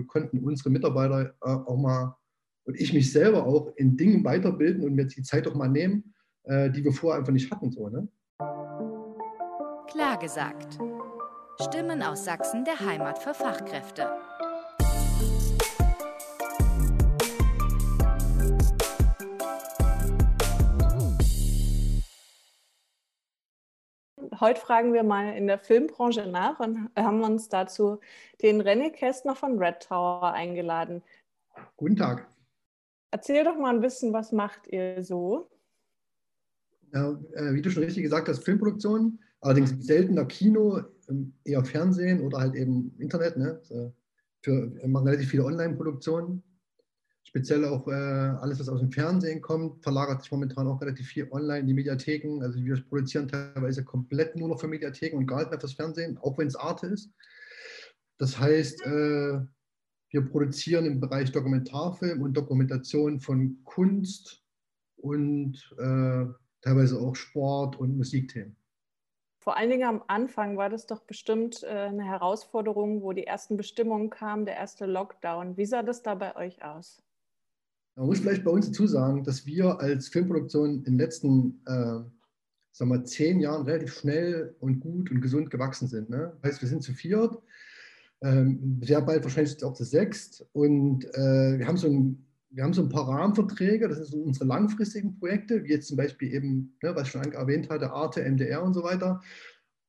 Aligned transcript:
wir 0.00 0.06
konnten 0.06 0.38
unsere 0.40 0.70
Mitarbeiter 0.70 1.34
äh, 1.42 1.50
auch 1.50 1.76
mal 1.76 2.16
und 2.64 2.80
ich 2.80 2.92
mich 2.92 3.12
selber 3.12 3.46
auch 3.46 3.72
in 3.76 3.96
Dingen 3.96 4.24
weiterbilden 4.24 4.84
und 4.84 4.94
mir 4.94 5.06
die 5.06 5.22
Zeit 5.22 5.46
auch 5.48 5.54
mal 5.54 5.68
nehmen, 5.68 6.14
äh, 6.44 6.70
die 6.70 6.84
wir 6.84 6.92
vorher 6.92 7.20
einfach 7.20 7.32
nicht 7.32 7.50
hatten. 7.50 7.70
So, 7.70 7.88
ne? 7.88 8.08
Klar 9.88 10.18
gesagt. 10.18 10.78
Stimmen 11.60 12.02
aus 12.02 12.24
Sachsen 12.24 12.64
der 12.64 12.80
Heimat 12.80 13.18
für 13.18 13.34
Fachkräfte. 13.34 14.08
Heute 24.40 24.58
fragen 24.58 24.94
wir 24.94 25.02
mal 25.02 25.36
in 25.36 25.46
der 25.46 25.58
Filmbranche 25.58 26.26
nach 26.26 26.60
und 26.60 26.88
haben 26.96 27.22
uns 27.22 27.50
dazu 27.50 28.00
den 28.40 28.62
René 28.62 28.90
Kästner 28.90 29.36
von 29.36 29.58
Red 29.58 29.80
Tower 29.80 30.32
eingeladen. 30.32 31.02
Guten 31.76 31.96
Tag. 31.96 32.26
Erzähl 33.10 33.44
doch 33.44 33.58
mal 33.58 33.74
ein 33.74 33.82
bisschen, 33.82 34.14
was 34.14 34.32
macht 34.32 34.66
ihr 34.68 35.04
so? 35.04 35.50
Ja, 36.94 37.10
äh, 37.34 37.52
wie 37.52 37.60
du 37.60 37.70
schon 37.70 37.82
richtig 37.82 38.02
gesagt 38.02 38.30
hast, 38.30 38.42
Filmproduktion, 38.42 39.18
allerdings 39.42 39.74
seltener 39.78 40.24
Kino, 40.24 40.80
ähm, 41.10 41.34
eher 41.44 41.62
Fernsehen 41.62 42.22
oder 42.22 42.38
halt 42.38 42.54
eben 42.54 42.94
Internet. 42.98 43.36
Ne? 43.36 43.60
Für, 44.40 44.74
wir 44.74 44.88
machen 44.88 45.06
relativ 45.06 45.28
viele 45.28 45.44
Online-Produktionen. 45.44 46.42
Speziell 47.30 47.64
auch 47.64 47.86
äh, 47.86 47.92
alles, 47.92 48.58
was 48.58 48.68
aus 48.68 48.80
dem 48.80 48.90
Fernsehen 48.90 49.40
kommt, 49.40 49.84
verlagert 49.84 50.20
sich 50.20 50.32
momentan 50.32 50.66
auch 50.66 50.80
relativ 50.80 51.06
viel 51.06 51.30
online 51.30 51.60
in 51.60 51.68
die 51.68 51.74
Mediatheken. 51.74 52.42
Also 52.42 52.58
wir 52.58 52.82
produzieren 52.82 53.28
teilweise 53.28 53.84
komplett 53.84 54.34
nur 54.34 54.48
noch 54.48 54.58
für 54.58 54.66
Mediatheken 54.66 55.16
und 55.16 55.28
gar 55.28 55.38
nicht 55.38 55.50
mehr 55.50 55.60
fürs 55.60 55.74
Fernsehen, 55.74 56.18
auch 56.18 56.36
wenn 56.38 56.48
es 56.48 56.56
Arte 56.56 56.88
ist. 56.88 57.12
Das 58.18 58.36
heißt, 58.36 58.84
äh, 58.84 59.38
wir 60.10 60.28
produzieren 60.28 60.86
im 60.86 60.98
Bereich 60.98 61.30
Dokumentarfilm 61.30 62.20
und 62.20 62.36
Dokumentation 62.36 63.20
von 63.20 63.60
Kunst 63.62 64.42
und 64.96 65.54
äh, 65.78 66.26
teilweise 66.62 66.98
auch 66.98 67.14
Sport 67.14 67.78
und 67.78 67.96
Musikthemen. 67.96 68.56
Vor 69.38 69.56
allen 69.56 69.70
Dingen 69.70 69.88
am 69.88 70.02
Anfang 70.08 70.56
war 70.56 70.68
das 70.68 70.86
doch 70.86 71.02
bestimmt 71.02 71.62
äh, 71.62 71.68
eine 71.68 72.02
Herausforderung, 72.02 73.02
wo 73.02 73.12
die 73.12 73.28
ersten 73.28 73.56
Bestimmungen 73.56 74.10
kamen, 74.10 74.46
der 74.46 74.56
erste 74.56 74.86
Lockdown. 74.86 75.56
Wie 75.56 75.64
sah 75.64 75.84
das 75.84 76.02
da 76.02 76.16
bei 76.16 76.34
euch 76.34 76.64
aus? 76.64 77.04
Man 77.96 78.06
muss 78.06 78.20
vielleicht 78.20 78.44
bei 78.44 78.50
uns 78.50 78.66
dazu 78.66 78.86
sagen, 78.86 79.24
dass 79.24 79.46
wir 79.46 79.80
als 79.80 80.08
Filmproduktion 80.08 80.78
in 80.78 80.84
den 80.84 80.98
letzten 80.98 81.60
äh, 81.66 82.00
sagen 82.72 82.90
wir, 82.90 83.04
zehn 83.04 83.40
Jahren 83.40 83.66
relativ 83.66 83.94
schnell 83.94 84.54
und 84.60 84.80
gut 84.80 85.10
und 85.10 85.20
gesund 85.20 85.50
gewachsen 85.50 85.88
sind. 85.88 86.08
Ne? 86.08 86.32
Das 86.40 86.52
heißt, 86.52 86.62
wir 86.62 86.68
sind 86.68 86.82
zu 86.82 86.92
viert 86.92 87.36
ähm, 88.22 88.80
sehr 88.82 89.00
bald 89.00 89.24
wahrscheinlich 89.24 89.62
auch 89.64 89.72
zu 89.72 89.84
sechst. 89.84 90.46
Und 90.52 91.04
äh, 91.14 91.58
wir, 91.58 91.66
haben 91.66 91.76
so 91.76 91.88
ein, 91.88 92.26
wir 92.50 92.64
haben 92.64 92.72
so 92.72 92.82
ein 92.82 92.88
paar 92.88 93.08
Rahmenverträge, 93.08 93.88
das 93.88 93.98
sind 93.98 94.06
so 94.08 94.18
unsere 94.18 94.46
langfristigen 94.46 95.18
Projekte, 95.18 95.64
wie 95.64 95.70
jetzt 95.70 95.88
zum 95.88 95.96
Beispiel 95.96 96.32
eben, 96.34 96.76
ne, 96.82 96.94
was 96.94 97.04
ich 97.04 97.12
schon 97.12 97.32
erwähnt 97.32 97.70
hatte, 97.70 97.90
Arte, 97.90 98.22
MDR 98.22 98.62
und 98.62 98.74
so 98.74 98.82
weiter. 98.82 99.20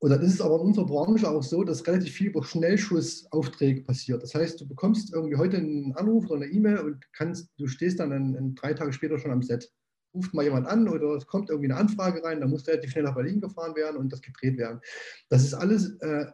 Und 0.03 0.09
dann 0.09 0.21
ist 0.21 0.33
es 0.33 0.41
aber 0.41 0.55
in 0.55 0.61
unserer 0.61 0.88
Branche 0.88 1.30
auch 1.30 1.44
so, 1.44 1.63
dass 1.63 1.85
relativ 1.85 2.11
viel 2.13 2.27
über 2.27 2.44
Schnellschussaufträge 2.44 3.83
passiert. 3.83 4.23
Das 4.23 4.33
heißt, 4.33 4.59
du 4.59 4.67
bekommst 4.67 5.13
irgendwie 5.13 5.38
heute 5.38 5.57
einen 5.57 5.94
Anruf 5.94 6.25
oder 6.25 6.41
eine 6.41 6.52
E-Mail 6.52 6.80
und 6.80 7.13
kannst, 7.13 7.52
du 7.59 7.67
stehst 7.67 7.99
dann 7.99 8.11
in, 8.11 8.33
in 8.33 8.55
drei 8.55 8.73
Tage 8.73 8.94
später 8.94 9.19
schon 9.19 9.29
am 9.29 9.44
Set. 9.44 9.72
Ruft 10.16 10.33
mal 10.33 10.44
jemand 10.44 10.66
an 10.66 10.89
oder 10.89 11.16
es 11.16 11.27
kommt 11.27 11.52
irgendwie 11.52 11.72
eine 11.72 11.79
Anfrage 11.79 12.23
rein, 12.23 12.41
dann 12.41 12.49
muss 12.49 12.67
relativ 12.67 12.89
schnell 12.89 13.03
nach 13.03 13.13
Berlin 13.13 13.41
gefahren 13.41 13.75
werden 13.75 13.97
und 13.97 14.11
das 14.11 14.23
gedreht 14.23 14.57
werden. 14.57 14.81
Das 15.29 15.44
ist 15.44 15.53
alles 15.53 15.91
äh, 15.99 16.25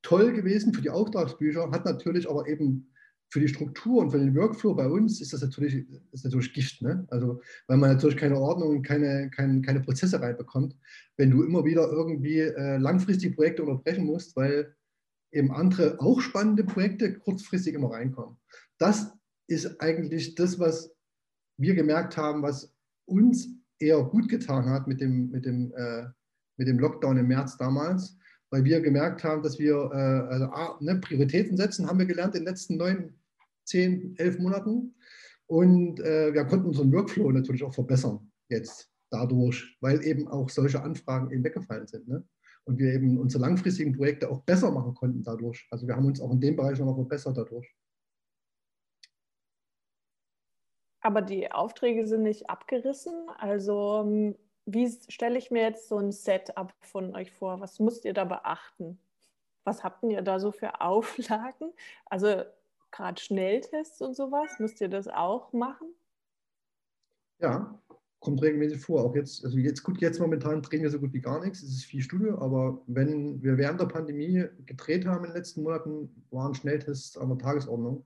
toll 0.00 0.32
gewesen 0.32 0.72
für 0.72 0.80
die 0.80 0.90
Auftragsbücher, 0.90 1.70
hat 1.70 1.84
natürlich 1.84 2.28
aber 2.28 2.48
eben 2.48 2.90
für 3.30 3.40
die 3.40 3.48
Struktur 3.48 4.02
und 4.02 4.10
für 4.10 4.18
den 4.18 4.34
Workflow 4.34 4.74
bei 4.74 4.88
uns 4.88 5.20
ist 5.20 5.32
das 5.32 5.42
natürlich, 5.42 5.86
ist 6.12 6.24
natürlich 6.24 6.52
Gift. 6.52 6.80
Ne? 6.82 7.06
Also, 7.10 7.40
weil 7.66 7.76
man 7.76 7.90
natürlich 7.90 8.16
keine 8.16 8.38
Ordnung 8.38 8.70
und 8.70 8.82
keine, 8.82 9.30
keine, 9.30 9.60
keine 9.60 9.80
Prozesse 9.80 10.20
reinbekommt, 10.20 10.76
wenn 11.16 11.30
du 11.30 11.42
immer 11.42 11.64
wieder 11.64 11.90
irgendwie 11.90 12.40
äh, 12.40 12.78
langfristig 12.78 13.36
Projekte 13.36 13.62
unterbrechen 13.62 14.06
musst, 14.06 14.34
weil 14.36 14.74
eben 15.32 15.52
andere 15.52 16.00
auch 16.00 16.20
spannende 16.20 16.64
Projekte 16.64 17.18
kurzfristig 17.18 17.74
immer 17.74 17.90
reinkommen. 17.90 18.38
Das 18.78 19.12
ist 19.46 19.80
eigentlich 19.80 20.34
das, 20.34 20.58
was 20.58 20.94
wir 21.58 21.74
gemerkt 21.74 22.16
haben, 22.16 22.42
was 22.42 22.74
uns 23.06 23.48
eher 23.78 24.02
gut 24.02 24.28
getan 24.28 24.66
hat 24.66 24.86
mit 24.86 25.00
dem, 25.00 25.30
mit 25.30 25.44
dem, 25.44 25.72
äh, 25.76 26.06
mit 26.56 26.68
dem 26.68 26.78
Lockdown 26.78 27.18
im 27.18 27.28
März 27.28 27.56
damals, 27.58 28.16
weil 28.50 28.64
wir 28.64 28.80
gemerkt 28.80 29.22
haben, 29.24 29.42
dass 29.42 29.58
wir 29.58 29.74
äh, 29.92 30.32
also, 30.32 30.50
ne, 30.80 30.96
Prioritäten 30.96 31.56
setzen, 31.56 31.86
haben 31.86 31.98
wir 31.98 32.06
gelernt 32.06 32.34
in 32.34 32.42
den 32.42 32.48
letzten 32.48 32.76
neun, 32.76 33.14
zehn, 33.68 34.14
elf 34.16 34.38
Monaten. 34.38 34.94
Und 35.46 36.00
äh, 36.00 36.34
wir 36.34 36.44
konnten 36.44 36.66
unseren 36.66 36.92
Workflow 36.92 37.30
natürlich 37.30 37.64
auch 37.64 37.72
verbessern 37.72 38.30
jetzt 38.48 38.90
dadurch, 39.10 39.76
weil 39.80 40.04
eben 40.04 40.28
auch 40.28 40.48
solche 40.48 40.82
Anfragen 40.82 41.30
eben 41.30 41.44
weggefallen 41.44 41.86
sind. 41.86 42.08
Ne? 42.08 42.26
Und 42.64 42.78
wir 42.78 42.92
eben 42.92 43.18
unsere 43.18 43.42
langfristigen 43.42 43.94
Projekte 43.94 44.30
auch 44.30 44.42
besser 44.42 44.70
machen 44.70 44.94
konnten 44.94 45.22
dadurch. 45.22 45.66
Also 45.70 45.86
wir 45.86 45.96
haben 45.96 46.04
uns 46.04 46.20
auch 46.20 46.30
in 46.32 46.40
dem 46.40 46.56
Bereich 46.56 46.78
nochmal 46.78 46.96
verbessert 46.96 47.36
dadurch. 47.36 47.74
Aber 51.00 51.22
die 51.22 51.50
Aufträge 51.50 52.06
sind 52.06 52.22
nicht 52.24 52.50
abgerissen. 52.50 53.14
Also 53.38 54.02
ähm, 54.04 54.36
wie 54.66 54.90
stelle 55.08 55.38
ich 55.38 55.50
mir 55.50 55.62
jetzt 55.62 55.88
so 55.88 55.96
ein 55.96 56.12
Setup 56.12 56.74
von 56.80 57.14
euch 57.14 57.32
vor? 57.32 57.60
Was 57.60 57.78
müsst 57.78 58.04
ihr 58.04 58.12
da 58.12 58.24
beachten? 58.24 58.98
Was 59.64 59.84
habt 59.84 60.02
ihr 60.02 60.22
da 60.22 60.38
so 60.38 60.52
für 60.52 60.80
Auflagen? 60.80 61.72
Also 62.06 62.44
gerade 62.90 63.20
Schnelltests 63.20 64.00
und 64.00 64.14
sowas, 64.14 64.58
müsst 64.58 64.80
ihr 64.80 64.88
das 64.88 65.08
auch 65.08 65.52
machen? 65.52 65.88
Ja, 67.40 67.80
kommt 68.20 68.42
regelmäßig 68.42 68.80
vor. 68.80 69.04
Auch 69.04 69.14
jetzt, 69.14 69.44
also 69.44 69.58
jetzt 69.58 69.82
gut, 69.82 70.00
jetzt 70.00 70.20
momentan 70.20 70.62
drehen 70.62 70.82
wir 70.82 70.90
so 70.90 70.98
gut 70.98 71.12
wie 71.12 71.20
gar 71.20 71.42
nichts. 71.44 71.62
Es 71.62 71.70
ist 71.70 71.84
viel 71.84 72.02
Studio, 72.02 72.38
aber 72.38 72.82
wenn 72.86 73.42
wir 73.42 73.56
während 73.56 73.80
der 73.80 73.86
Pandemie 73.86 74.44
gedreht 74.66 75.06
haben 75.06 75.24
in 75.24 75.30
den 75.30 75.36
letzten 75.36 75.62
Monaten, 75.62 76.24
waren 76.30 76.54
Schnelltests 76.54 77.16
an 77.16 77.28
der 77.28 77.38
Tagesordnung 77.38 78.04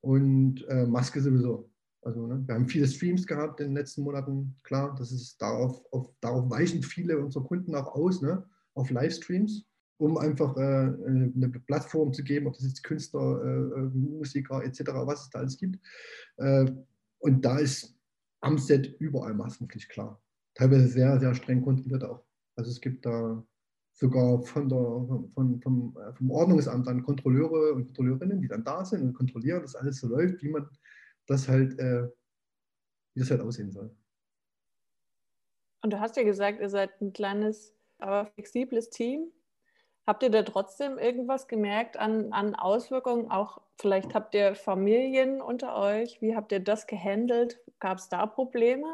und 0.00 0.66
äh, 0.68 0.86
Maske 0.86 1.20
sowieso. 1.20 1.68
Also 2.02 2.26
ne, 2.26 2.42
wir 2.46 2.54
haben 2.54 2.68
viele 2.68 2.86
Streams 2.86 3.26
gehabt 3.26 3.60
in 3.60 3.68
den 3.68 3.76
letzten 3.76 4.02
Monaten. 4.02 4.56
Klar, 4.62 4.94
das 4.98 5.12
ist 5.12 5.40
darauf, 5.42 5.82
auf, 5.92 6.08
darauf 6.20 6.48
weichen 6.48 6.82
viele 6.82 7.18
unserer 7.18 7.44
Kunden 7.44 7.74
auch 7.74 7.94
aus, 7.94 8.22
ne, 8.22 8.44
auf 8.74 8.90
Livestreams, 8.90 9.66
um 10.00 10.16
einfach 10.16 10.56
äh, 10.56 10.60
eine 10.60 11.52
Plattform 11.66 12.12
zu 12.12 12.24
geben, 12.24 12.46
ob 12.46 12.54
das 12.54 12.64
jetzt 12.64 12.82
Künstler, 12.82 13.42
äh, 13.44 13.80
Musiker 13.94 14.64
etc., 14.64 14.80
was 15.04 15.24
es 15.24 15.30
da 15.30 15.40
alles 15.40 15.58
gibt. 15.58 15.78
Äh, 16.38 16.70
und 17.18 17.44
da 17.44 17.58
ist 17.58 17.94
am 18.40 18.56
überall 18.98 19.34
Maskenpflicht 19.34 19.90
klar. 19.90 20.20
Teilweise 20.54 20.88
sehr, 20.88 21.20
sehr 21.20 21.34
streng 21.34 21.62
kontrolliert 21.62 22.02
auch. 22.04 22.24
Also 22.56 22.70
es 22.70 22.80
gibt 22.80 23.04
da 23.04 23.44
sogar 23.92 24.42
von 24.42 24.68
der, 24.70 25.28
von, 25.34 25.60
vom, 25.60 25.96
äh, 25.98 26.14
vom 26.14 26.30
Ordnungsamt 26.30 26.86
dann 26.86 27.02
Kontrolleure 27.02 27.74
und 27.74 27.84
Kontrolleurinnen, 27.84 28.40
die 28.40 28.48
dann 28.48 28.64
da 28.64 28.82
sind 28.82 29.02
und 29.02 29.12
kontrollieren, 29.12 29.60
dass 29.60 29.76
alles 29.76 30.00
so 30.00 30.08
läuft, 30.08 30.42
wie 30.42 30.48
man 30.48 30.66
das 31.26 31.46
halt, 31.46 31.78
äh, 31.78 32.08
wie 33.14 33.20
das 33.20 33.30
halt 33.30 33.42
aussehen 33.42 33.70
soll. 33.70 33.94
Und 35.82 35.92
du 35.92 36.00
hast 36.00 36.16
ja 36.16 36.22
gesagt, 36.22 36.60
ihr 36.60 36.70
seid 36.70 36.98
ein 37.02 37.12
kleines, 37.12 37.74
aber 37.98 38.30
flexibles 38.32 38.88
Team. 38.88 39.30
Habt 40.06 40.22
ihr 40.22 40.30
da 40.30 40.42
trotzdem 40.42 40.98
irgendwas 40.98 41.46
gemerkt 41.46 41.98
an, 41.98 42.32
an 42.32 42.54
Auswirkungen? 42.54 43.30
Auch 43.30 43.60
vielleicht 43.78 44.14
habt 44.14 44.34
ihr 44.34 44.54
Familien 44.54 45.40
unter 45.40 45.76
euch. 45.76 46.20
Wie 46.20 46.34
habt 46.34 46.52
ihr 46.52 46.60
das 46.60 46.86
gehandelt? 46.86 47.60
Gab 47.78 47.98
es 47.98 48.08
da 48.08 48.26
Probleme? 48.26 48.86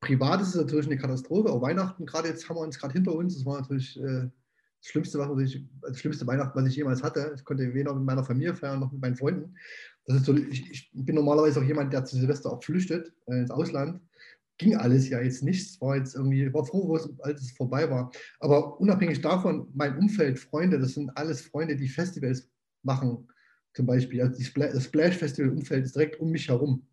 Privat 0.00 0.42
ist 0.42 0.48
es 0.48 0.54
natürlich 0.56 0.86
eine 0.86 0.98
Katastrophe. 0.98 1.50
Auch 1.50 1.62
Weihnachten, 1.62 2.06
gerade 2.06 2.28
jetzt 2.28 2.48
haben 2.48 2.56
wir 2.56 2.60
uns 2.60 2.78
gerade 2.78 2.92
hinter 2.92 3.14
uns. 3.14 3.36
Das 3.36 3.46
war 3.46 3.60
natürlich 3.60 3.98
äh, 3.98 4.28
das 4.84 4.90
Schlimmste, 4.90 5.18
was 5.18 5.40
ich, 5.40 5.64
das 5.80 5.98
schlimmste 5.98 6.26
Weihnachten, 6.26 6.58
was 6.58 6.68
ich 6.68 6.76
jemals 6.76 7.02
hatte. 7.02 7.32
Ich 7.34 7.44
konnte 7.44 7.72
weder 7.72 7.94
mit 7.94 8.04
meiner 8.04 8.22
Familie 8.22 8.54
feiern 8.54 8.80
noch 8.80 8.92
mit 8.92 9.00
meinen 9.00 9.16
Freunden. 9.16 9.56
So, 10.06 10.34
ich, 10.34 10.70
ich 10.70 10.90
bin 10.92 11.14
normalerweise 11.14 11.60
auch 11.60 11.64
jemand, 11.64 11.92
der 11.94 12.04
zu 12.04 12.16
Silvester 12.16 12.52
auch 12.52 12.62
flüchtet 12.62 13.14
äh, 13.26 13.38
ins 13.38 13.50
Ausland. 13.50 14.02
Ging 14.58 14.76
alles 14.76 15.08
ja 15.08 15.20
jetzt 15.20 15.42
nicht. 15.42 15.80
War 15.80 15.96
jetzt 15.96 16.14
irgendwie, 16.14 16.52
war 16.52 16.64
froh, 16.64 16.94
als 17.22 17.42
es 17.42 17.52
vorbei 17.52 17.90
war. 17.90 18.10
Aber 18.40 18.80
unabhängig 18.80 19.20
davon, 19.20 19.68
mein 19.74 19.96
Umfeld, 19.98 20.38
Freunde, 20.38 20.78
das 20.78 20.94
sind 20.94 21.10
alles 21.16 21.42
Freunde, 21.42 21.76
die 21.76 21.88
Festivals 21.88 22.48
machen, 22.82 23.28
zum 23.74 23.86
Beispiel. 23.86 24.22
Also 24.22 24.38
das 24.38 24.84
Splash 24.84 25.16
Festival 25.16 25.50
Umfeld 25.50 25.84
ist 25.84 25.96
direkt 25.96 26.20
um 26.20 26.30
mich 26.30 26.48
herum. 26.48 26.86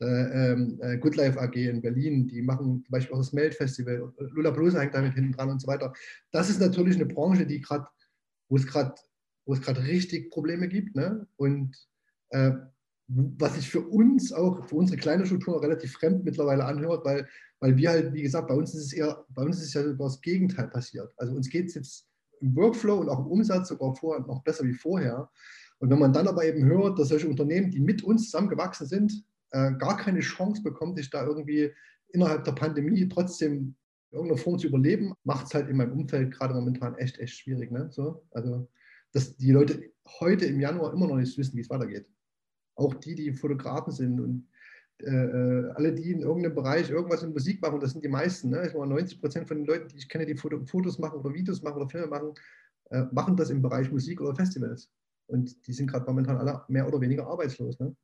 Äh, 0.00 0.52
äh, 0.52 0.98
Good 0.98 1.16
Life 1.16 1.40
AG 1.40 1.54
in 1.54 1.80
Berlin, 1.80 2.26
die 2.26 2.42
machen 2.42 2.82
zum 2.84 2.90
Beispiel 2.90 3.14
auch 3.14 3.20
das 3.20 3.32
Melt 3.32 3.54
Festival, 3.54 4.12
Lula 4.32 4.50
Blues 4.50 4.74
hängt 4.74 4.94
damit 4.94 5.14
hinten 5.14 5.32
dran 5.32 5.50
und 5.50 5.60
so 5.60 5.68
weiter. 5.68 5.92
Das 6.32 6.50
ist 6.50 6.60
natürlich 6.60 6.96
eine 6.96 7.06
Branche, 7.06 7.46
die 7.46 7.60
gerade, 7.60 7.86
wo 8.48 8.56
es 8.56 8.66
gerade, 8.66 8.94
wo 9.44 9.54
es 9.54 9.60
gerade 9.60 9.84
richtig 9.84 10.30
Probleme 10.30 10.66
gibt. 10.66 10.96
Ne? 10.96 11.26
Und 11.36 11.76
äh, 12.30 12.52
was 13.14 13.54
sich 13.54 13.68
für 13.68 13.80
uns 13.80 14.32
auch, 14.32 14.64
für 14.64 14.76
unsere 14.76 14.98
kleine 14.98 15.26
Struktur 15.26 15.62
relativ 15.62 15.92
fremd 15.92 16.24
mittlerweile 16.24 16.64
anhört, 16.64 17.04
weil, 17.04 17.28
weil 17.60 17.76
wir 17.76 17.90
halt, 17.90 18.14
wie 18.14 18.22
gesagt, 18.22 18.48
bei 18.48 18.54
uns 18.54 18.74
ist 18.74 18.86
es 18.86 18.92
eher, 18.92 19.24
bei 19.30 19.42
uns 19.42 19.58
ist 19.58 19.66
es 19.66 19.74
ja 19.74 19.82
sogar 19.82 20.08
das 20.08 20.20
Gegenteil 20.20 20.68
passiert. 20.68 21.12
Also 21.16 21.34
uns 21.34 21.48
geht 21.48 21.68
es 21.68 21.74
jetzt 21.74 22.08
im 22.40 22.56
Workflow 22.56 22.98
und 22.98 23.08
auch 23.08 23.20
im 23.20 23.26
Umsatz 23.26 23.68
sogar 23.68 23.94
vorher 23.94 24.24
noch 24.26 24.42
besser 24.42 24.64
wie 24.64 24.74
vorher. 24.74 25.30
Und 25.78 25.90
wenn 25.90 25.98
man 25.98 26.12
dann 26.12 26.28
aber 26.28 26.44
eben 26.44 26.64
hört, 26.64 26.98
dass 26.98 27.08
solche 27.08 27.28
Unternehmen, 27.28 27.70
die 27.70 27.80
mit 27.80 28.02
uns 28.02 28.26
zusammengewachsen 28.26 28.86
sind, 28.86 29.24
äh, 29.50 29.72
gar 29.72 29.96
keine 29.96 30.20
Chance 30.20 30.62
bekommen, 30.62 30.96
sich 30.96 31.10
da 31.10 31.26
irgendwie 31.26 31.70
innerhalb 32.12 32.44
der 32.44 32.52
Pandemie 32.52 33.08
trotzdem 33.08 33.74
in 34.10 34.16
irgendeiner 34.16 34.40
Form 34.40 34.58
zu 34.58 34.68
überleben, 34.68 35.12
macht 35.24 35.46
es 35.46 35.54
halt 35.54 35.68
in 35.68 35.76
meinem 35.76 35.92
Umfeld 35.92 36.32
gerade 36.32 36.54
momentan 36.54 36.94
echt, 36.96 37.18
echt 37.18 37.36
schwierig. 37.36 37.70
Ne? 37.70 37.88
So, 37.90 38.24
also, 38.30 38.68
dass 39.12 39.36
die 39.36 39.52
Leute 39.52 39.90
heute 40.20 40.46
im 40.46 40.60
Januar 40.60 40.92
immer 40.92 41.06
noch 41.06 41.16
nicht 41.16 41.36
wissen, 41.36 41.56
wie 41.56 41.60
es 41.60 41.70
weitergeht. 41.70 42.06
Auch 42.74 42.94
die, 42.94 43.14
die 43.14 43.32
Fotografen 43.32 43.92
sind 43.92 44.20
und 44.20 44.48
äh, 45.02 45.10
äh, 45.10 45.72
alle, 45.74 45.92
die 45.92 46.12
in 46.12 46.20
irgendeinem 46.20 46.54
Bereich 46.54 46.88
irgendwas 46.88 47.22
in 47.22 47.32
Musik 47.32 47.60
machen, 47.60 47.80
das 47.80 47.90
sind 47.90 48.04
die 48.04 48.08
meisten. 48.08 48.50
Ne? 48.50 48.68
Ich 48.68 48.74
meine, 48.74 48.94
90 48.94 49.20
Prozent 49.20 49.48
von 49.48 49.56
den 49.56 49.66
Leuten, 49.66 49.88
die 49.88 49.96
ich 49.96 50.08
kenne, 50.08 50.26
die 50.26 50.36
Fotos 50.36 50.98
machen 50.98 51.18
oder 51.20 51.34
Videos 51.34 51.62
machen 51.62 51.76
oder 51.76 51.88
Filme 51.88 52.06
machen, 52.06 52.34
äh, 52.90 53.02
machen 53.10 53.36
das 53.36 53.50
im 53.50 53.62
Bereich 53.62 53.90
Musik 53.90 54.20
oder 54.20 54.34
Festivals. 54.34 54.90
Und 55.26 55.66
die 55.66 55.72
sind 55.72 55.90
gerade 55.90 56.06
momentan 56.06 56.36
alle 56.36 56.62
mehr 56.68 56.86
oder 56.86 57.00
weniger 57.00 57.26
arbeitslos. 57.26 57.80
Ne? 57.80 57.96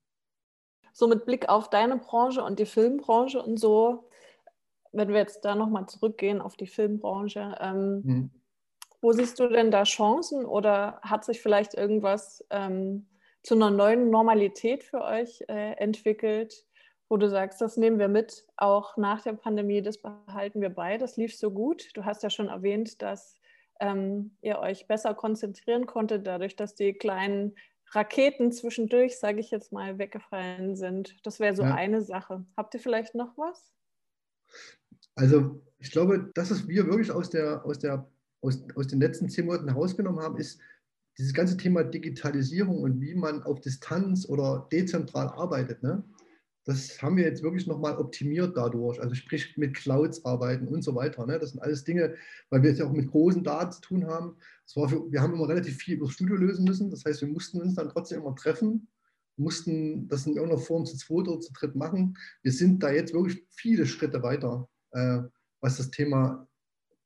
So 0.92 1.06
mit 1.06 1.24
Blick 1.24 1.48
auf 1.48 1.70
deine 1.70 1.98
Branche 1.98 2.42
und 2.42 2.58
die 2.58 2.66
Filmbranche 2.66 3.40
und 3.40 3.60
so, 3.60 4.08
wenn 4.90 5.08
wir 5.08 5.18
jetzt 5.18 5.44
da 5.44 5.54
nochmal 5.54 5.86
zurückgehen 5.86 6.40
auf 6.40 6.56
die 6.56 6.66
Filmbranche, 6.66 7.54
ähm, 7.60 8.00
mhm. 8.02 8.30
wo 9.00 9.12
siehst 9.12 9.38
du 9.38 9.48
denn 9.48 9.70
da 9.70 9.84
Chancen 9.84 10.44
oder 10.44 11.00
hat 11.02 11.24
sich 11.24 11.40
vielleicht 11.40 11.74
irgendwas 11.74 12.44
ähm, 12.50 13.06
zu 13.42 13.54
einer 13.54 13.70
neuen 13.70 14.10
Normalität 14.10 14.84
für 14.84 15.02
euch 15.02 15.42
äh, 15.48 15.72
entwickelt, 15.74 16.64
wo 17.08 17.16
du 17.16 17.28
sagst, 17.28 17.60
das 17.60 17.76
nehmen 17.76 17.98
wir 17.98 18.08
mit, 18.08 18.44
auch 18.56 18.96
nach 18.96 19.22
der 19.22 19.32
Pandemie, 19.32 19.80
das 19.80 19.98
behalten 19.98 20.60
wir 20.60 20.70
bei, 20.70 20.98
das 20.98 21.16
lief 21.16 21.34
so 21.36 21.50
gut. 21.50 21.88
Du 21.94 22.04
hast 22.04 22.22
ja 22.22 22.30
schon 22.30 22.48
erwähnt, 22.48 23.00
dass 23.00 23.36
ähm, 23.80 24.36
ihr 24.42 24.58
euch 24.58 24.86
besser 24.86 25.14
konzentrieren 25.14 25.86
konntet, 25.86 26.26
dadurch, 26.26 26.56
dass 26.56 26.74
die 26.74 26.92
kleinen 26.92 27.54
Raketen 27.92 28.52
zwischendurch, 28.52 29.18
sage 29.18 29.40
ich 29.40 29.50
jetzt 29.50 29.72
mal, 29.72 29.98
weggefallen 29.98 30.76
sind. 30.76 31.16
Das 31.24 31.40
wäre 31.40 31.56
so 31.56 31.62
ja. 31.62 31.74
eine 31.74 32.02
Sache. 32.02 32.44
Habt 32.56 32.74
ihr 32.74 32.80
vielleicht 32.80 33.14
noch 33.14 33.36
was? 33.38 33.72
Also 35.14 35.62
ich 35.78 35.90
glaube, 35.90 36.30
das, 36.34 36.50
was 36.50 36.68
wir 36.68 36.86
wirklich 36.86 37.10
aus, 37.10 37.30
der, 37.30 37.64
aus, 37.64 37.78
der, 37.78 38.06
aus, 38.42 38.62
aus 38.74 38.88
den 38.88 39.00
letzten 39.00 39.28
zehn 39.28 39.46
Monaten 39.46 39.68
herausgenommen 39.68 40.20
haben, 40.20 40.36
ist 40.36 40.60
dieses 41.18 41.34
ganze 41.34 41.56
Thema 41.56 41.82
Digitalisierung 41.82 42.80
und 42.80 43.00
wie 43.00 43.14
man 43.14 43.42
auf 43.42 43.60
Distanz 43.60 44.28
oder 44.28 44.68
dezentral 44.70 45.28
arbeitet. 45.28 45.82
Ne? 45.82 46.04
Das 46.64 47.02
haben 47.02 47.16
wir 47.16 47.24
jetzt 47.24 47.42
wirklich 47.42 47.66
nochmal 47.66 47.96
optimiert 47.96 48.56
dadurch. 48.56 49.00
Also 49.00 49.14
sprich 49.14 49.56
mit 49.56 49.74
Clouds 49.74 50.24
arbeiten 50.24 50.68
und 50.68 50.82
so 50.82 50.94
weiter. 50.94 51.26
Ne? 51.26 51.38
Das 51.38 51.50
sind 51.50 51.60
alles 51.60 51.82
Dinge, 51.82 52.14
weil 52.50 52.62
wir 52.62 52.70
es 52.70 52.78
ja 52.78 52.86
auch 52.86 52.92
mit 52.92 53.10
großen 53.10 53.42
Daten 53.42 53.72
zu 53.72 53.80
tun 53.80 54.06
haben. 54.06 54.36
Für, 54.66 55.10
wir 55.10 55.20
haben 55.20 55.32
immer 55.32 55.48
relativ 55.48 55.78
viel 55.78 55.96
über 55.96 56.06
das 56.06 56.14
Studio 56.14 56.36
lösen 56.36 56.64
müssen. 56.64 56.90
Das 56.90 57.04
heißt, 57.04 57.20
wir 57.22 57.28
mussten 57.28 57.60
uns 57.60 57.74
dann 57.74 57.88
trotzdem 57.88 58.20
immer 58.20 58.36
treffen, 58.36 58.86
mussten 59.36 60.08
das 60.08 60.26
in 60.26 60.34
irgendeiner 60.34 60.60
Form 60.60 60.84
zu 60.84 60.96
zweit 60.96 61.26
oder 61.26 61.40
zu 61.40 61.52
dritt 61.52 61.74
machen. 61.74 62.16
Wir 62.42 62.52
sind 62.52 62.82
da 62.82 62.90
jetzt 62.90 63.12
wirklich 63.12 63.44
viele 63.50 63.86
Schritte 63.86 64.22
weiter, 64.22 64.68
äh, 64.92 65.20
was 65.60 65.78
das 65.78 65.90
Thema 65.90 66.46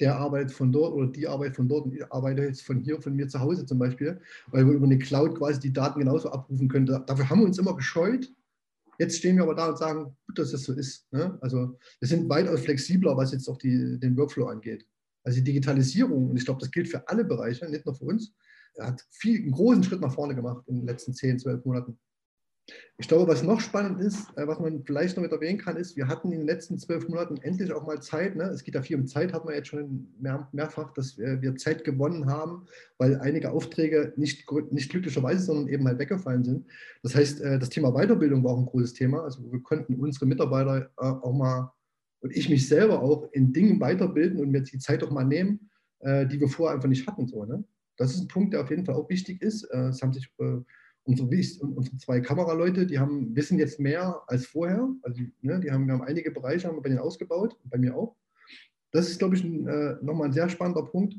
der 0.02 0.16
Arbeit 0.16 0.50
von 0.50 0.72
dort 0.72 0.92
oder 0.92 1.06
die 1.06 1.28
Arbeit 1.28 1.54
von 1.54 1.68
dort 1.68 1.86
und 1.86 1.94
ich 1.94 2.12
arbeite 2.12 2.42
jetzt 2.42 2.62
von 2.62 2.80
hier, 2.80 3.00
von 3.00 3.14
mir 3.14 3.28
zu 3.28 3.38
Hause 3.38 3.64
zum 3.64 3.78
Beispiel, 3.78 4.20
weil 4.48 4.66
wir 4.66 4.74
über 4.74 4.86
eine 4.86 4.98
Cloud 4.98 5.38
quasi 5.38 5.60
die 5.60 5.72
Daten 5.72 6.00
genauso 6.00 6.30
abrufen 6.30 6.68
können. 6.68 6.86
Dafür 6.86 7.30
haben 7.30 7.38
wir 7.38 7.46
uns 7.46 7.58
immer 7.58 7.76
gescheut, 7.76 8.28
Jetzt 8.98 9.16
stehen 9.16 9.36
wir 9.36 9.44
aber 9.44 9.54
da 9.54 9.68
und 9.70 9.78
sagen, 9.78 10.16
gut, 10.26 10.38
dass 10.38 10.52
das 10.52 10.64
so 10.64 10.74
ist. 10.74 11.10
Ne? 11.12 11.36
Also 11.40 11.76
wir 11.98 12.08
sind 12.08 12.28
weitaus 12.28 12.60
flexibler, 12.60 13.16
was 13.16 13.32
jetzt 13.32 13.48
auch 13.48 13.56
die, 13.56 13.98
den 13.98 14.16
Workflow 14.16 14.46
angeht. 14.46 14.86
Also 15.24 15.38
die 15.38 15.44
Digitalisierung, 15.44 16.30
und 16.30 16.36
ich 16.36 16.44
glaube, 16.44 16.60
das 16.60 16.70
gilt 16.70 16.88
für 16.88 17.08
alle 17.08 17.24
Bereiche, 17.24 17.68
nicht 17.68 17.86
nur 17.86 17.94
für 17.94 18.04
uns, 18.04 18.34
hat 18.78 19.04
viel, 19.10 19.40
einen 19.40 19.52
großen 19.52 19.82
Schritt 19.82 20.00
nach 20.00 20.14
vorne 20.14 20.34
gemacht 20.34 20.62
in 20.68 20.76
den 20.76 20.86
letzten 20.86 21.14
10, 21.14 21.38
12 21.38 21.64
Monaten. 21.64 21.98
Ich 22.98 23.08
glaube, 23.08 23.26
was 23.26 23.42
noch 23.42 23.60
spannend 23.60 24.00
ist, 24.00 24.30
äh, 24.36 24.46
was 24.46 24.60
man 24.60 24.84
vielleicht 24.84 25.16
noch 25.16 25.22
mit 25.22 25.32
erwähnen 25.32 25.58
kann, 25.58 25.76
ist, 25.76 25.96
wir 25.96 26.06
hatten 26.06 26.30
in 26.30 26.38
den 26.38 26.46
letzten 26.46 26.78
zwölf 26.78 27.08
Monaten 27.08 27.36
endlich 27.38 27.72
auch 27.72 27.84
mal 27.84 28.00
Zeit. 28.00 28.36
Ne? 28.36 28.44
Es 28.44 28.62
geht 28.62 28.76
ja 28.76 28.82
viel 28.82 28.96
um 28.96 29.06
Zeit, 29.06 29.32
hat 29.32 29.44
man 29.44 29.54
jetzt 29.54 29.68
schon 29.68 30.06
mehr, 30.20 30.48
mehrfach, 30.52 30.92
dass 30.94 31.18
wir, 31.18 31.56
Zeit 31.56 31.84
gewonnen 31.84 32.26
haben, 32.26 32.66
weil 32.98 33.18
einige 33.20 33.50
Aufträge 33.50 34.12
nicht, 34.16 34.48
nicht 34.70 34.90
glücklicherweise, 34.90 35.42
sondern 35.42 35.68
eben 35.68 35.86
halt 35.86 35.98
weggefallen 35.98 36.44
sind. 36.44 36.66
Das 37.02 37.14
heißt, 37.14 37.40
äh, 37.40 37.58
das 37.58 37.70
Thema 37.70 37.92
Weiterbildung 37.92 38.44
war 38.44 38.52
auch 38.52 38.60
ein 38.60 38.66
großes 38.66 38.94
Thema. 38.94 39.24
Also 39.24 39.50
wir 39.50 39.60
konnten 39.62 39.96
unsere 39.96 40.26
Mitarbeiter 40.26 40.90
äh, 40.98 41.04
auch 41.04 41.32
mal 41.32 41.72
und 42.20 42.36
ich 42.36 42.48
mich 42.48 42.68
selber 42.68 43.02
auch 43.02 43.28
in 43.32 43.52
Dingen 43.52 43.80
weiterbilden 43.80 44.38
und 44.38 44.52
mir 44.52 44.62
die 44.62 44.78
Zeit 44.78 45.02
auch 45.02 45.10
mal 45.10 45.24
nehmen, 45.24 45.68
die 46.04 46.38
wir 46.38 46.48
vorher 46.48 46.76
einfach 46.76 46.88
nicht 46.88 47.04
hatten. 47.08 47.26
So, 47.26 47.44
ne? 47.44 47.64
Das 47.96 48.14
ist 48.14 48.20
ein 48.20 48.28
Punkt, 48.28 48.52
der 48.52 48.60
auf 48.60 48.70
jeden 48.70 48.84
Fall 48.84 48.94
auch 48.94 49.08
wichtig 49.08 49.42
ist. 49.42 49.64
Es 49.64 50.02
haben 50.02 50.12
sich 50.12 50.32
unsere, 51.04 51.28
unsere 51.28 51.96
zwei 51.98 52.20
Kameraleute, 52.20 52.86
die 52.86 52.98
haben, 52.98 53.34
wissen 53.34 53.58
jetzt 53.58 53.80
mehr 53.80 54.22
als 54.26 54.46
vorher. 54.46 54.88
Also 55.02 55.22
ne, 55.40 55.60
die 55.60 55.70
haben, 55.70 55.86
wir 55.86 55.94
haben 55.94 56.02
einige 56.02 56.30
Bereiche 56.30 56.68
haben 56.68 56.80
bei 56.82 56.88
denen 56.88 57.00
ausgebaut, 57.00 57.56
bei 57.64 57.78
mir 57.78 57.96
auch. 57.96 58.16
Das 58.92 59.08
ist, 59.08 59.18
glaube 59.18 59.36
ich, 59.36 59.44
ein, 59.44 59.66
äh, 59.66 59.96
nochmal 60.02 60.28
ein 60.28 60.32
sehr 60.32 60.48
spannender 60.48 60.84
Punkt. 60.84 61.16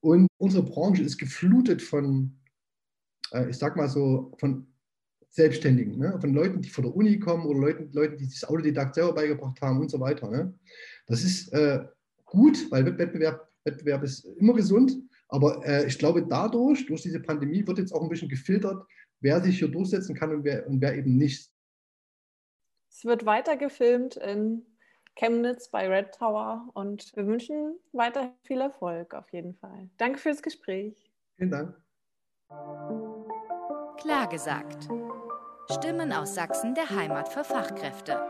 Und 0.00 0.28
unsere 0.38 0.62
Branche 0.62 1.02
ist 1.02 1.18
geflutet 1.18 1.82
von, 1.82 2.38
äh, 3.32 3.48
ich 3.50 3.58
sag 3.58 3.76
mal 3.76 3.88
so, 3.88 4.34
von 4.38 4.66
Selbstständigen, 5.28 5.98
ne? 5.98 6.16
von 6.20 6.32
Leuten, 6.32 6.62
die 6.62 6.68
von 6.68 6.84
der 6.84 6.94
Uni 6.94 7.18
kommen 7.18 7.46
oder 7.46 7.58
Leuten, 7.58 7.90
Leuten 7.92 8.16
die 8.16 8.26
sich 8.26 8.48
Autodidakt 8.48 8.94
selber 8.94 9.14
beigebracht 9.14 9.60
haben 9.60 9.80
und 9.80 9.90
so 9.90 9.98
weiter. 9.98 10.30
Ne? 10.30 10.54
Das 11.06 11.24
ist 11.24 11.52
äh, 11.52 11.84
gut, 12.24 12.70
weil 12.70 12.86
Wettbewerb, 12.86 13.48
Wettbewerb 13.64 14.04
ist 14.04 14.24
immer 14.24 14.54
gesund. 14.54 14.96
Aber 15.28 15.64
äh, 15.66 15.86
ich 15.86 15.98
glaube, 15.98 16.26
dadurch, 16.26 16.86
durch 16.86 17.02
diese 17.02 17.20
Pandemie, 17.20 17.66
wird 17.66 17.78
jetzt 17.78 17.92
auch 17.92 18.02
ein 18.02 18.08
bisschen 18.08 18.28
gefiltert, 18.28 18.86
wer 19.20 19.42
sich 19.42 19.58
hier 19.58 19.68
durchsetzen 19.68 20.14
kann 20.14 20.30
und 20.30 20.44
wer, 20.44 20.66
und 20.68 20.80
wer 20.80 20.96
eben 20.96 21.16
nicht. 21.16 21.50
Es 22.90 23.04
wird 23.04 23.26
weiter 23.26 23.56
gefilmt 23.56 24.16
in 24.16 24.64
Chemnitz 25.16 25.68
bei 25.68 25.88
Red 25.88 26.12
Tower 26.12 26.68
und 26.74 27.14
wir 27.16 27.26
wünschen 27.26 27.76
weiter 27.92 28.34
viel 28.44 28.60
Erfolg 28.60 29.14
auf 29.14 29.32
jeden 29.32 29.54
Fall. 29.54 29.88
Danke 29.96 30.18
fürs 30.18 30.42
Gespräch. 30.42 31.10
Vielen 31.36 31.50
Dank. 31.50 31.80
Klar 33.98 34.28
gesagt. 34.28 34.88
Stimmen 35.70 36.12
aus 36.12 36.34
Sachsen 36.34 36.74
der 36.74 36.90
Heimat 36.90 37.28
für 37.28 37.42
Fachkräfte. 37.42 38.20